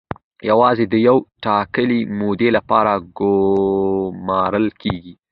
یوازې 0.49 0.85
د 0.87 0.95
یوې 1.07 1.25
ټاکلې 1.43 1.99
مودې 2.19 2.49
لپاره 2.57 2.91
ګومارل 3.19 4.67
کیږي. 4.81 5.13